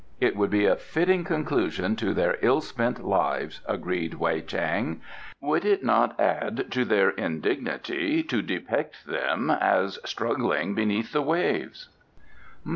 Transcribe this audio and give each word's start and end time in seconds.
"It 0.19 0.35
would 0.35 0.49
be 0.49 0.65
a 0.65 0.75
fitting 0.77 1.23
conclusion 1.23 1.95
to 1.97 2.11
their 2.15 2.39
ill 2.41 2.59
spent 2.61 3.05
lives," 3.05 3.61
agreed 3.67 4.15
Wei 4.15 4.41
Chang. 4.41 4.99
"Would 5.41 5.63
it 5.63 5.83
not 5.83 6.19
add 6.19 6.71
to 6.71 6.85
their 6.85 7.11
indignity 7.11 8.23
to 8.23 8.41
depict 8.41 9.05
them 9.05 9.51
as 9.51 9.99
struggling 10.03 10.73
beneath 10.73 11.11
the 11.11 11.21
waves?" 11.21 11.89